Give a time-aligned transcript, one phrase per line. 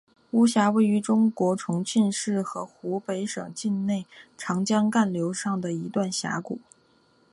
[0.31, 6.59] 巫峡位于中国重庆市和湖北省境内长江干流上的一段峡谷。